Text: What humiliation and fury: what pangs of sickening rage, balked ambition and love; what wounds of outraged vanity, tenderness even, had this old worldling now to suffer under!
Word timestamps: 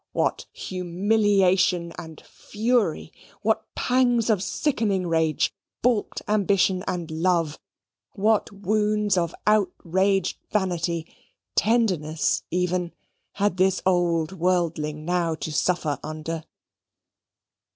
What 0.13 0.47
humiliation 0.51 1.93
and 1.95 2.19
fury: 2.21 3.13
what 3.43 3.67
pangs 3.75 4.31
of 4.31 4.41
sickening 4.41 5.05
rage, 5.05 5.53
balked 5.83 6.23
ambition 6.27 6.83
and 6.87 7.11
love; 7.11 7.59
what 8.13 8.51
wounds 8.51 9.15
of 9.15 9.35
outraged 9.45 10.39
vanity, 10.51 11.05
tenderness 11.55 12.41
even, 12.49 12.93
had 13.33 13.57
this 13.57 13.79
old 13.85 14.31
worldling 14.31 15.05
now 15.05 15.35
to 15.35 15.51
suffer 15.51 15.99
under! 16.01 16.45